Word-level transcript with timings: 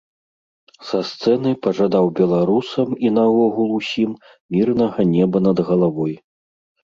Са 0.91 0.99
сцэны 1.09 1.51
пажадаў 1.65 2.05
беларусам 2.19 2.89
і 3.05 3.13
наогул 3.19 3.69
усім 3.79 4.11
мірнага 4.57 4.99
неба 5.13 5.37
над 5.49 5.57
галавой. 5.71 6.13